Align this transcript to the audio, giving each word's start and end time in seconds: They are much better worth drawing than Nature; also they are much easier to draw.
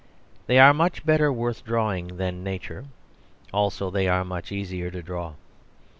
They 0.47 0.57
are 0.57 0.73
much 0.73 1.05
better 1.05 1.31
worth 1.31 1.63
drawing 1.63 2.17
than 2.17 2.43
Nature; 2.43 2.85
also 3.53 3.91
they 3.91 4.07
are 4.07 4.25
much 4.25 4.51
easier 4.51 4.89
to 4.89 5.03
draw. 5.03 5.33